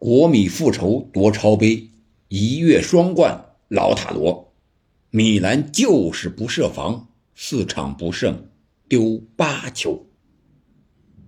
[0.00, 1.90] 国米复仇夺超杯，
[2.28, 4.54] 一跃双冠，老塔罗。
[5.10, 8.48] 米兰就是不设防，四场不胜，
[8.88, 10.06] 丢八球。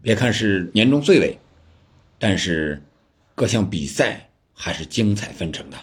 [0.01, 1.39] 别看是年终岁尾，
[2.19, 2.83] 但是
[3.35, 5.77] 各项比赛还是精彩纷呈的，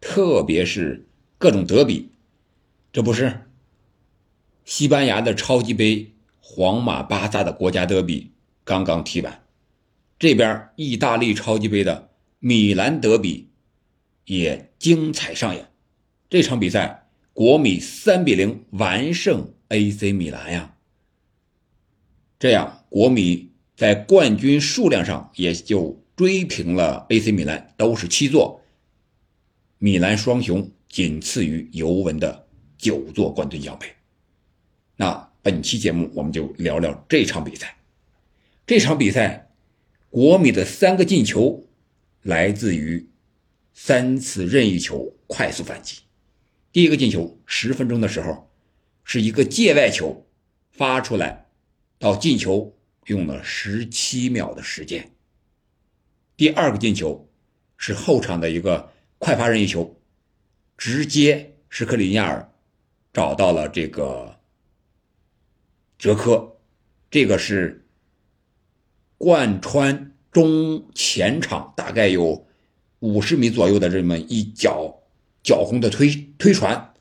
[0.00, 2.12] 特别是各种德比，
[2.92, 3.40] 这不是
[4.64, 8.30] 西班牙的超级杯，皇马巴萨的国家德比
[8.62, 9.42] 刚刚踢完，
[10.16, 12.09] 这边意大利超级杯的
[12.40, 13.48] 米兰德比
[14.24, 15.70] 也精彩上演。
[16.28, 20.74] 这场比赛，国米三比零完胜 AC 米兰呀，
[22.38, 23.48] 这样国米。
[23.76, 28.60] 在冠军数量上也就追平了 AC 米兰，都是七座。
[29.78, 33.86] 米兰双雄仅次于尤文的九座冠军奖杯。
[34.96, 37.74] 那本期节目我们就聊聊这场比赛。
[38.66, 39.48] 这场比赛，
[40.10, 41.66] 国米的三个进球
[42.22, 43.08] 来自于
[43.72, 46.00] 三次任意球快速反击。
[46.72, 48.50] 第一个进球，十分钟的时候
[49.04, 50.26] 是一个界外球
[50.70, 51.46] 发出来
[51.98, 52.76] 到进球。
[53.06, 55.10] 用了十七秒的时间。
[56.36, 57.28] 第二个进球
[57.76, 60.00] 是后场的一个快发任意球，
[60.76, 62.52] 直接是克里尼亚尔
[63.12, 64.38] 找到了这个
[65.98, 66.58] 哲科，
[67.10, 67.84] 这个是
[69.18, 72.46] 贯穿中前场大概有
[73.00, 75.02] 五十米左右的这么一脚
[75.42, 76.92] 脚红的推推传，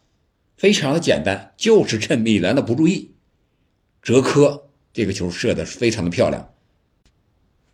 [0.58, 3.12] 非常的简单，就是趁米兰的不注意，
[4.02, 4.66] 哲科。
[4.92, 6.52] 这个球射的非常的漂亮，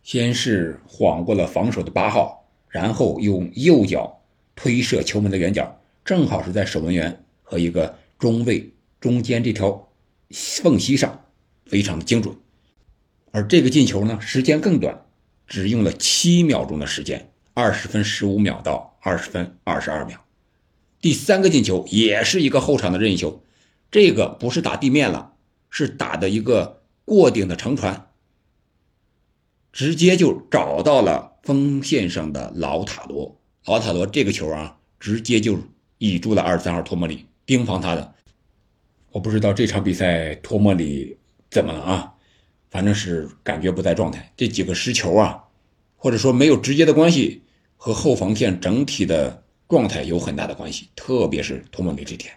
[0.02, 4.22] 先是晃过了防守的八号，然后用右脚
[4.54, 8.70] 推射球门的远角，正好是在守门员和一个中卫
[9.00, 9.88] 中间这条
[10.30, 11.24] 缝隙上，
[11.64, 12.36] 非常的精准。
[13.30, 15.05] 而这个进球呢，时间更短，
[15.46, 20.24] 只用了七秒钟的时间，二十分十五秒到二十分二十二秒。
[21.00, 23.42] 第三个进球也是一个后场的任意球，
[23.90, 25.34] 这个不是打地面了，
[25.70, 26.82] 是打的一个。
[27.08, 28.08] 过顶的长传，
[29.70, 33.40] 直接就找到了锋线上的老塔罗。
[33.64, 35.56] 老塔罗这个球啊，直接就
[35.98, 38.12] 倚住了二十三号托莫里，盯防他的。
[39.12, 41.16] 我不知道这场比赛托莫里
[41.48, 42.14] 怎么了啊？
[42.70, 44.32] 反正是感觉不在状态。
[44.36, 45.44] 这几个失球啊，
[45.96, 47.42] 或者说没有直接的关系，
[47.76, 52.32] 和后防线整体的状态有很大的关系，特别是托莫里这点。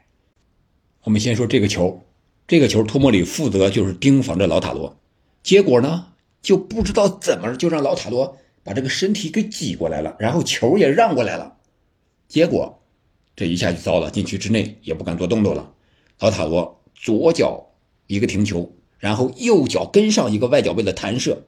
[1.04, 2.04] 我们先说这个球。
[2.48, 4.98] 这个球，托莫里负责就是盯防着老塔罗，
[5.44, 6.08] 结果呢，
[6.42, 11.58] 就不知道怎么就让老塔罗把这个身体给挤过来了，然后球也让过来了，
[12.28, 12.82] 结果
[13.36, 15.72] 这一下就糟了，禁区之内也不敢做动作了。
[16.18, 17.68] 老塔罗左脚
[18.08, 21.44] 一个停球，然后右脚跟上一个外脚背的弹射，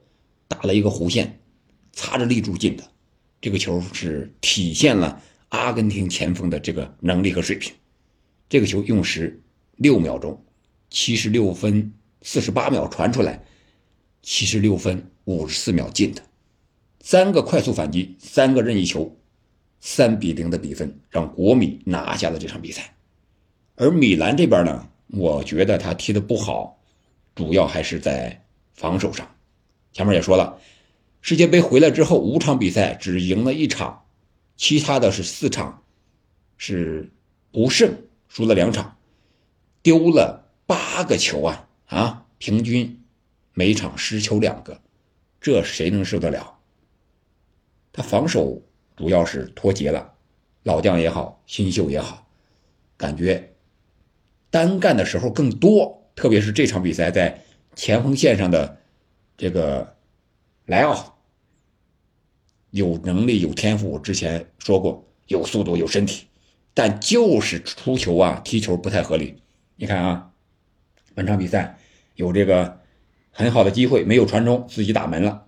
[0.46, 1.40] 打了一个弧线，
[1.92, 2.84] 擦着立柱进的。
[3.40, 7.72] 这个球是体现了阿根廷前锋的这个能力和水平。
[8.48, 9.40] 这个球用时
[9.76, 10.42] 六秒钟。
[10.94, 13.42] 七十六分四十八秒传出来，
[14.20, 16.22] 七十六分五十四秒进的，
[17.00, 19.16] 三个快速反击，三个任意球，
[19.80, 22.94] 三比零的比分让国米拿下了这场比赛。
[23.76, 26.78] 而米兰这边呢，我觉得他踢的不好，
[27.34, 29.26] 主要还是在防守上。
[29.94, 30.60] 前面也说了，
[31.22, 34.04] 世界杯回来之后五场比赛只赢了一场，
[34.56, 35.82] 其他的是四场
[36.58, 37.10] 是
[37.50, 37.96] 不胜，
[38.28, 38.96] 输了两场，
[39.82, 40.40] 丢了。
[40.64, 43.02] 八个球啊啊，平均
[43.52, 44.80] 每场失球两个，
[45.38, 46.56] 这谁能受得了？
[47.92, 48.62] 他防守
[48.96, 50.14] 主要是脱节了，
[50.62, 52.26] 老将也好，新秀也好，
[52.96, 53.52] 感觉
[54.50, 56.10] 单干的时候更多。
[56.14, 57.42] 特别是这场比赛在
[57.74, 58.78] 前锋线上的
[59.36, 59.94] 这个
[60.66, 61.18] 莱奥，
[62.70, 66.26] 有能力有天赋，我之前说过有速度有身体，
[66.74, 69.42] 但就是出球啊踢球不太合理。
[69.76, 70.28] 你看啊。
[71.14, 71.78] 本场比赛
[72.14, 72.80] 有这个
[73.30, 75.46] 很好的机会，没有传中，自己打门了；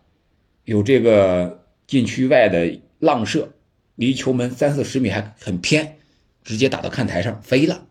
[0.65, 3.55] 有这个禁区外的浪射，
[3.95, 5.97] 离球门三四十米还很偏，
[6.43, 7.87] 直接打到看台上飞了，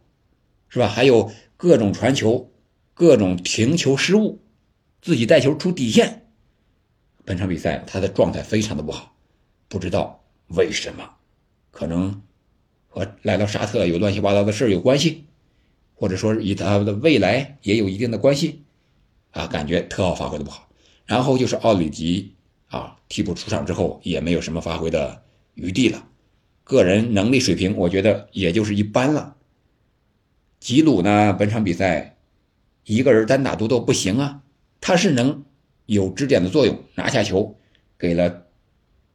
[0.70, 0.88] 是吧？
[0.88, 2.52] 还有各种传球、
[2.94, 4.44] 各种停球失误，
[5.02, 6.23] 自己带球出底线。
[7.26, 9.16] 本场比赛他的状态非常的不好，
[9.68, 11.10] 不知道为什么，
[11.72, 12.22] 可能
[12.88, 15.26] 和来到沙特有乱七八糟的事有关系。
[15.96, 18.64] 或者说与他的未来也有一定的关系，
[19.32, 20.68] 啊，感觉特奥发挥的不好，
[21.06, 22.34] 然后就是奥里吉
[22.68, 25.24] 啊，替补出场之后也没有什么发挥的
[25.54, 26.06] 余地了，
[26.66, 29.38] 个人能力水平我觉得也就是一般了。
[30.60, 32.18] 吉鲁呢，本场比赛
[32.84, 34.42] 一个人单打独斗不行啊，
[34.82, 35.46] 他是能
[35.86, 37.58] 有支点的作用，拿下球，
[37.98, 38.46] 给了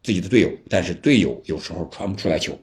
[0.02, 2.58] 自己的队友，但是队友有时候传不出来球，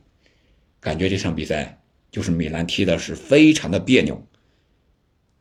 [0.80, 1.81] 感觉这场比赛
[2.12, 4.25] 就是米兰踢的是非常的别扭。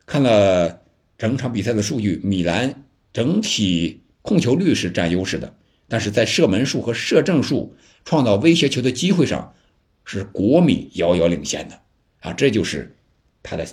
[0.05, 0.81] 看了
[1.17, 2.83] 整场比赛的数据，米兰
[3.13, 5.55] 整体控球率是占优势的，
[5.87, 9.55] 但是在射门数和射正数、创造威胁球的机会上，
[10.03, 11.81] 是国米遥遥领先的
[12.19, 12.33] 啊！
[12.33, 12.95] 这就是
[13.41, 13.65] 他的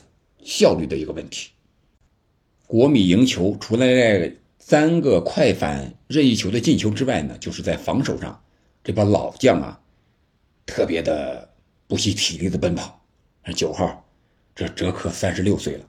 [0.43, 1.51] 效率的一个问题。
[2.67, 4.33] 国米赢球，除了那
[4.65, 8.43] 三个快反任意球的进球之外呢，就是在防守上，
[8.85, 9.79] 这帮老将啊，
[10.65, 11.53] 特别的
[11.89, 13.05] 不惜体力的奔跑。
[13.57, 14.09] 九号，
[14.55, 15.85] 这哲科三十六岁了，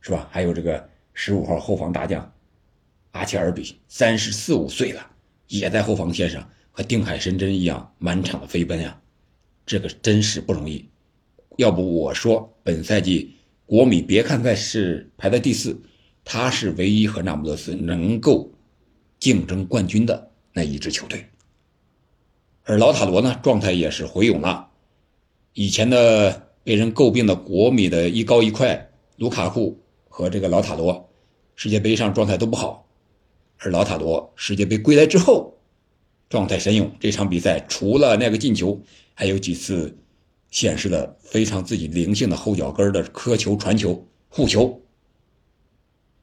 [0.00, 0.28] 是吧？
[0.32, 2.30] 还有这个十五号后防大将
[3.12, 5.10] 阿切尔比，三十四五岁了，
[5.46, 9.00] 也在后防线上和定海神针一样满场的飞奔呀。
[9.64, 10.84] 这个真是不容易。
[11.56, 15.80] 要不我说，本赛季国米别看在是排在第四。
[16.30, 18.52] 他是唯一和那不勒斯能够
[19.18, 21.24] 竞争冠军的那一支球队，
[22.64, 24.68] 而老塔罗呢，状态也是回勇了。
[25.54, 31.08] 以前的被人诟病的国米的一高一快，卢卡库和这个老塔罗，
[31.56, 32.86] 世界杯上状态都不好，
[33.56, 35.56] 而老塔罗世界杯归来之后，
[36.28, 36.94] 状态神勇。
[37.00, 38.78] 这场比赛除了那个进球，
[39.14, 39.96] 还有几次
[40.50, 44.78] 显示了非常自己灵性的后脚跟的磕球、传球、护球。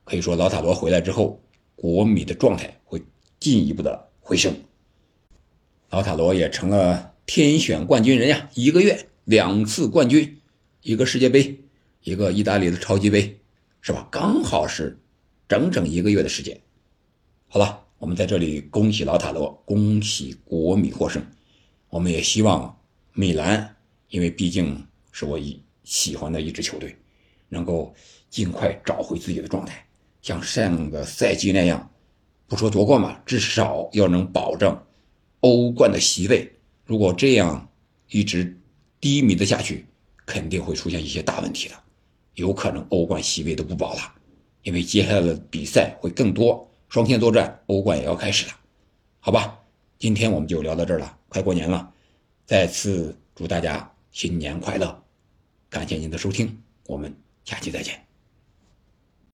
[0.06, 1.42] 可以说，老塔罗回来之后，
[1.75, 3.02] 国米的状态会
[3.40, 4.56] 进一步的回升。
[5.90, 8.50] 老塔罗也成了天选冠军人呀！
[8.54, 10.40] 一个月两次冠军，
[10.81, 11.60] 一个世界杯，
[12.04, 13.40] 一个意大利的超级杯，
[13.81, 14.07] 是吧？
[14.12, 15.00] 刚好是
[15.48, 16.60] 整整一个月的时间。
[17.48, 21.25] 好了，我们在这里恭喜老塔罗，恭喜国米获胜。
[21.90, 22.78] 我们也希望
[23.13, 23.75] 米兰，
[24.10, 26.96] 因为毕竟是我一喜欢的一支球队，
[27.48, 27.94] 能够
[28.30, 29.84] 尽快找回自己的状态。
[30.25, 31.88] 像上个赛季那样，
[32.48, 34.75] 不说夺冠吧，至少要能保证
[35.42, 36.51] 欧冠的席位。
[36.83, 37.69] 如果这样
[38.10, 38.60] 一直
[39.00, 39.86] 低迷的下去，
[40.25, 41.75] 肯定会出现一些大问题的，
[42.33, 44.00] 有可能欧冠席位都不保了。
[44.63, 48.54] 因为接下来的比赛会更多，双线作战，欧冠也要开始了，
[49.19, 49.60] 好吧？
[50.00, 51.94] 今天我们就聊到这儿了，快过年了，
[52.48, 55.04] 再次祝大家新年快乐，
[55.69, 56.57] 感谢您的收听，
[56.88, 58.05] 我们下期再见。